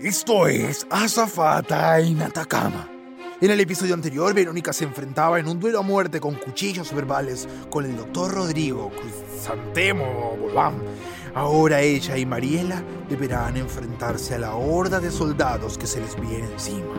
Esto 0.00 0.46
es 0.46 0.86
Azafata 0.90 1.98
en 1.98 2.22
Atacama. 2.22 2.88
En 3.40 3.50
el 3.50 3.58
episodio 3.58 3.94
anterior, 3.94 4.32
Verónica 4.32 4.72
se 4.72 4.84
enfrentaba 4.84 5.40
en 5.40 5.48
un 5.48 5.58
duelo 5.58 5.80
a 5.80 5.82
muerte 5.82 6.20
con 6.20 6.36
cuchillos 6.36 6.94
verbales 6.94 7.48
con 7.68 7.84
el 7.84 7.96
doctor 7.96 8.32
Rodrigo 8.32 8.92
Santemo 9.42 10.36
Bolán. 10.36 10.80
Ahora 11.34 11.80
ella 11.80 12.16
y 12.16 12.24
Mariela 12.24 12.80
deberán 13.08 13.56
enfrentarse 13.56 14.36
a 14.36 14.38
la 14.38 14.54
horda 14.54 15.00
de 15.00 15.10
soldados 15.10 15.76
que 15.76 15.88
se 15.88 16.00
les 16.00 16.14
viene 16.14 16.46
encima. 16.52 16.94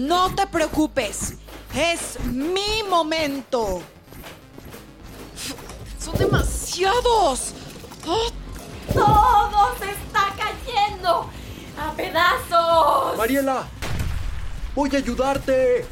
No 0.00 0.34
te 0.34 0.46
preocupes. 0.46 1.34
Es 1.74 2.18
mi 2.24 2.82
momento. 2.88 3.82
Son 5.98 6.16
demasiados. 6.16 7.54
¡Oh! 8.06 8.30
¡Todo 8.92 9.76
se 9.78 9.90
está 9.90 10.34
cayendo! 10.36 11.30
¡A 11.78 11.92
pedazos! 11.92 13.16
Mariela, 13.16 13.68
voy 14.74 14.90
a 14.94 14.98
ayudarte. 14.98 15.86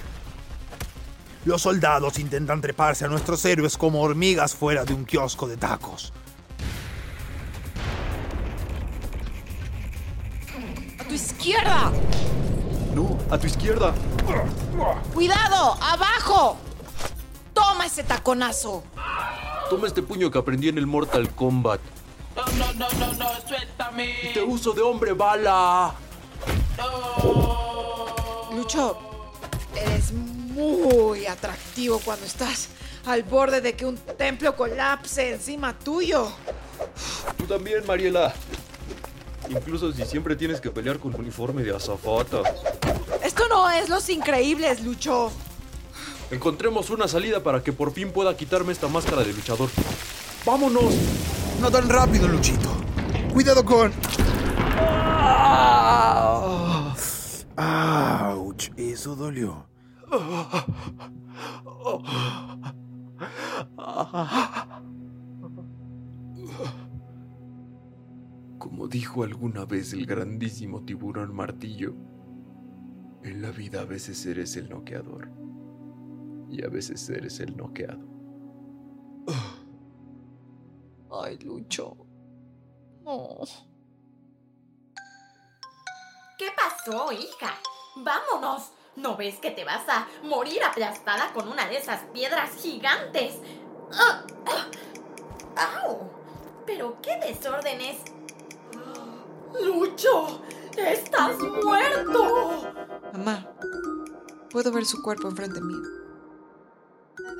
Los 1.44 1.62
soldados 1.62 2.18
intentan 2.18 2.60
treparse 2.60 3.04
a 3.04 3.08
nuestros 3.08 3.44
héroes 3.44 3.76
como 3.76 4.00
hormigas 4.02 4.54
fuera 4.54 4.84
de 4.84 4.94
un 4.94 5.04
kiosco 5.04 5.46
de 5.46 5.56
tacos. 5.56 6.12
¡A 10.98 11.04
tu 11.04 11.14
izquierda! 11.14 11.92
No, 13.28 13.34
a 13.34 13.38
tu 13.38 13.46
izquierda. 13.46 13.94
¡Cuidado! 15.12 15.76
¡Abajo! 15.80 16.56
¡Toma 17.52 17.86
ese 17.86 18.04
taconazo! 18.04 18.82
Toma 19.70 19.86
este 19.86 20.02
puño 20.02 20.30
que 20.30 20.38
aprendí 20.38 20.68
en 20.68 20.78
el 20.78 20.86
Mortal 20.86 21.34
Kombat. 21.34 21.80
No, 22.36 22.44
no, 22.52 22.72
no, 22.74 22.88
no, 22.98 23.12
no, 23.14 23.28
suéltame. 23.46 24.30
Te 24.32 24.42
uso 24.42 24.72
de 24.72 24.82
hombre 24.82 25.12
bala. 25.12 25.94
Lucho, 28.54 28.98
eres 29.74 30.12
muy 30.12 31.26
atractivo 31.26 32.00
cuando 32.04 32.24
estás 32.26 32.68
al 33.06 33.22
borde 33.24 33.60
de 33.60 33.74
que 33.74 33.84
un 33.84 33.96
templo 33.96 34.56
colapse 34.56 35.34
encima 35.34 35.78
tuyo. 35.78 36.30
Tú 37.36 37.44
también, 37.44 37.84
Mariela. 37.86 38.32
Incluso 39.48 39.92
si 39.92 40.04
siempre 40.04 40.36
tienes 40.36 40.60
que 40.60 40.70
pelear 40.70 40.98
con 40.98 41.14
uniforme 41.14 41.62
de 41.62 41.74
azafata. 41.74 42.42
No 43.58 43.68
es 43.68 43.88
Los 43.88 44.08
Increíbles, 44.08 44.84
Lucho. 44.84 45.32
Encontremos 46.30 46.90
una 46.90 47.08
salida 47.08 47.42
para 47.42 47.60
que 47.60 47.72
por 47.72 47.90
fin 47.90 48.12
pueda 48.12 48.36
quitarme 48.36 48.70
esta 48.70 48.86
máscara 48.86 49.24
de 49.24 49.32
luchador. 49.32 49.68
¡Vámonos! 50.46 50.94
No 51.60 51.68
tan 51.68 51.88
rápido, 51.88 52.28
Luchito. 52.28 52.70
Cuidado 53.32 53.64
con... 53.64 53.92
¡Auch! 57.56 58.62
Eso 58.76 59.16
dolió. 59.16 59.66
Como 68.58 68.86
dijo 68.86 69.24
alguna 69.24 69.64
vez 69.64 69.92
el 69.94 70.06
grandísimo 70.06 70.84
tiburón 70.84 71.34
martillo, 71.34 71.96
en 73.22 73.42
la 73.42 73.50
vida 73.50 73.80
a 73.80 73.84
veces 73.84 74.24
eres 74.26 74.56
el 74.56 74.68
noqueador 74.68 75.28
y 76.50 76.64
a 76.64 76.68
veces 76.68 77.08
eres 77.10 77.40
el 77.40 77.56
noqueado. 77.56 78.06
Ay, 81.10 81.38
Lucho. 81.38 81.96
No. 83.02 83.38
¿Qué 86.38 86.48
pasó, 86.56 87.12
hija? 87.12 87.54
¡Vámonos! 87.96 88.72
¿No 88.96 89.16
ves 89.16 89.38
que 89.38 89.50
te 89.50 89.64
vas 89.64 89.88
a 89.88 90.08
morir 90.24 90.62
aplastada 90.62 91.32
con 91.32 91.48
una 91.48 91.68
de 91.68 91.78
esas 91.78 92.02
piedras 92.12 92.50
gigantes? 92.56 93.38
¡Ah! 93.92 94.24
¡Ah! 94.46 95.82
¡Au! 95.84 96.10
¿Pero 96.66 97.00
qué 97.00 97.16
desorden 97.16 97.80
es? 97.80 97.98
¡Lucho! 99.64 100.42
¡Estás 100.76 101.38
muerto! 101.38 101.77
Mamá, 103.18 103.52
puedo 104.48 104.70
ver 104.70 104.86
su 104.86 105.02
cuerpo 105.02 105.28
enfrente 105.28 105.60
mío. 105.60 105.82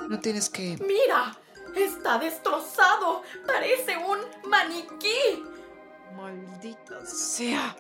No 0.09 0.19
tienes 0.19 0.51
que... 0.51 0.77
¡Mira! 0.79 1.39
¡Está 1.77 2.19
destrozado! 2.19 3.23
¡Parece 3.47 3.97
un 3.97 4.19
maniquí! 4.51 5.45
Maldita 6.17 7.07
sea. 7.07 7.77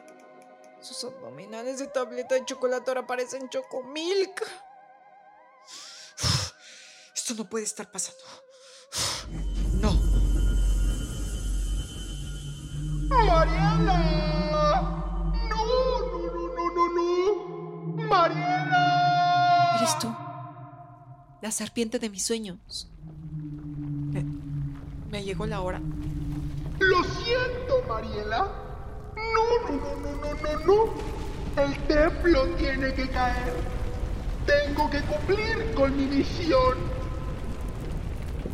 Sus 0.80 1.02
abdominales 1.04 1.80
de 1.80 1.88
tableta 1.88 2.36
de 2.36 2.44
chocolate 2.44 2.88
ahora 2.88 3.04
parecen 3.04 3.48
chocomilk. 3.48 4.46
Esto 7.12 7.34
no 7.34 7.48
puede 7.50 7.64
estar 7.64 7.90
pasando. 7.90 8.22
La 21.48 21.52
serpiente 21.52 21.98
de 21.98 22.10
mis 22.10 22.26
sueños. 22.26 22.90
Me, 24.12 24.22
me 25.10 25.24
llegó 25.24 25.46
la 25.46 25.62
hora. 25.62 25.80
Lo 26.78 27.02
siento, 27.04 27.82
Mariela. 27.88 28.52
No, 29.16 29.70
no, 29.70 29.80
no, 29.80 29.96
no, 29.96 30.12
no, 30.12 30.34
no, 30.42 30.66
no. 30.66 31.62
El 31.62 31.74
templo 31.86 32.48
tiene 32.58 32.92
que 32.92 33.08
caer. 33.08 33.54
Tengo 34.44 34.90
que 34.90 35.00
cumplir 35.00 35.72
con 35.74 35.96
mi 35.96 36.04
misión. 36.04 36.76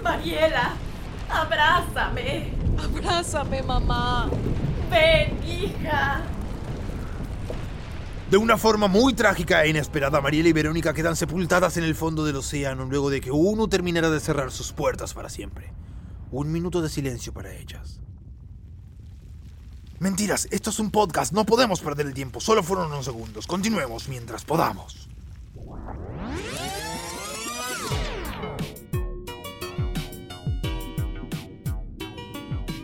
Mariela, 0.01 0.75
abrázame. 1.29 2.53
Abrázame, 2.79 3.61
mamá. 3.65 4.31
Ven, 4.89 5.43
hija. 5.45 6.23
De 8.31 8.39
una 8.39 8.57
forma 8.57 8.89
muy 8.89 9.13
trágica 9.13 9.65
e 9.65 9.69
inesperada, 9.69 10.21
Mariela 10.21 10.49
y 10.49 10.53
Verónica 10.53 10.95
quedan 10.95 11.15
sepultadas 11.15 11.77
en 11.77 11.85
el 11.85 11.95
fondo 11.95 12.25
del 12.25 12.37
océano 12.37 12.87
luego 12.87 13.11
de 13.11 13.21
que 13.21 13.31
uno 13.31 13.69
terminara 13.69 14.09
de 14.09 14.19
cerrar 14.19 14.51
sus 14.51 14.73
puertas 14.73 15.13
para 15.13 15.29
siempre. 15.29 15.73
Un 16.31 16.51
minuto 16.51 16.81
de 16.81 16.89
silencio 16.89 17.35
para 17.35 17.55
ellas. 17.55 18.01
Mentiras, 19.99 20.49
esto 20.51 20.71
es 20.71 20.79
un 20.79 20.91
podcast, 20.91 21.33
no 21.33 21.45
podemos 21.45 21.81
perder 21.81 22.07
el 22.07 22.15
tiempo, 22.15 22.41
solo 22.41 22.63
fueron 22.63 22.87
unos 22.87 23.05
segundos. 23.05 23.47
Continuemos 23.47 24.09
mientras 24.09 24.45
podamos. 24.45 25.09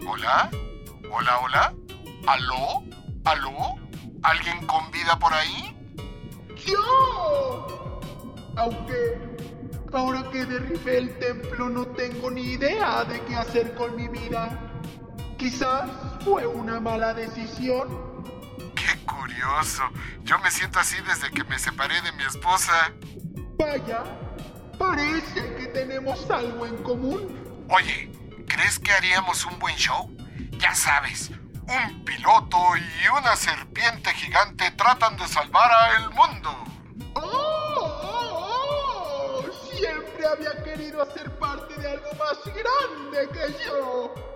¿Hola? 0.06 0.50
¿Hola, 1.11 1.38
hola? 1.41 1.75
¿Aló? 2.26 2.85
¿Aló? 3.25 3.80
¿Alguien 4.22 4.67
con 4.67 4.90
vida 4.90 5.19
por 5.19 5.32
ahí? 5.32 5.76
¡Yo! 6.67 8.00
Aunque 8.56 9.37
ahora 9.93 10.28
que 10.31 10.44
derribé 10.44 10.99
el 10.99 11.19
templo 11.19 11.69
no 11.69 11.87
tengo 11.87 12.31
ni 12.31 12.52
idea 12.52 13.05
de 13.05 13.20
qué 13.22 13.37
hacer 13.37 13.75
con 13.75 13.96
mi 13.96 14.08
vida. 14.08 14.58
Quizás 15.38 15.90
fue 16.25 16.46
una 16.46 16.81
mala 16.81 17.14
decisión. 17.14 17.88
¡Qué 18.75 18.99
curioso! 19.06 19.82
Yo 20.25 20.38
me 20.40 20.50
siento 20.50 20.78
así 20.78 20.96
desde 21.06 21.31
que 21.31 21.44
me 21.44 21.58
separé 21.58 22.00
de 22.02 22.12
mi 22.12 22.25
esposa. 22.25 22.93
Vaya, 23.58 24.05
parece 24.78 25.55
que 25.55 25.66
tenemos 25.69 26.31
algo 26.31 26.66
en 26.66 26.76
común. 26.82 27.66
Oye, 27.70 28.11
¿Crees 28.50 28.81
que 28.81 28.90
haríamos 28.90 29.46
un 29.46 29.58
buen 29.61 29.76
show? 29.76 30.11
Ya 30.58 30.75
sabes, 30.75 31.31
un 31.70 32.05
piloto 32.05 32.58
y 32.76 33.08
una 33.08 33.37
serpiente 33.37 34.11
gigante 34.14 34.72
tratan 34.72 35.17
de 35.17 35.28
salvar 35.28 35.70
a 35.70 35.96
el 35.99 36.11
mundo. 36.11 36.50
¡Oh! 37.14 37.22
oh, 37.76 39.43
oh! 39.44 39.52
Siempre 39.72 40.26
había 40.26 40.62
querido 40.64 41.06
ser 41.12 41.31
parte 41.38 41.81
de 41.81 41.93
algo 41.93 42.11
más 42.19 42.38
grande 42.44 43.28
que 43.32 43.64
yo. 43.64 44.30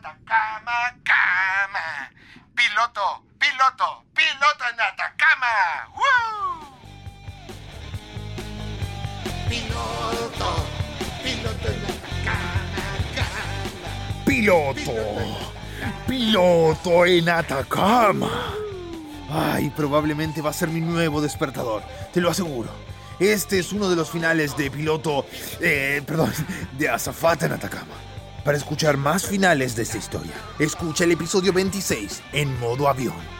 Atacama, 0.00 0.96
cama. 1.04 2.10
Piloto, 2.54 3.22
piloto, 3.38 4.04
piloto 4.14 4.64
en 4.72 4.80
Atacama. 4.80 5.92
¡Woo! 5.94 6.64
Piloto, 9.46 10.66
piloto 11.22 11.68
en 11.68 11.84
Atacama, 11.84 12.80
Piloto, 14.24 14.92
piloto 16.06 17.04
en 17.04 17.28
Atacama. 17.28 18.54
Ay, 19.30 19.68
probablemente 19.68 20.40
va 20.40 20.48
a 20.48 20.54
ser 20.54 20.68
mi 20.70 20.80
nuevo 20.80 21.20
despertador, 21.20 21.82
te 22.10 22.22
lo 22.22 22.30
aseguro. 22.30 22.70
Este 23.18 23.58
es 23.58 23.70
uno 23.70 23.90
de 23.90 23.96
los 23.96 24.10
finales 24.10 24.56
de 24.56 24.70
piloto, 24.70 25.26
eh, 25.60 26.02
perdón, 26.06 26.32
de 26.78 26.88
Azafata 26.88 27.44
en 27.44 27.52
Atacama. 27.52 27.94
Para 28.44 28.56
escuchar 28.56 28.96
más 28.96 29.26
finales 29.26 29.76
de 29.76 29.82
esta 29.82 29.98
historia, 29.98 30.32
escucha 30.58 31.04
el 31.04 31.12
episodio 31.12 31.52
26 31.52 32.22
en 32.32 32.58
modo 32.58 32.88
avión. 32.88 33.39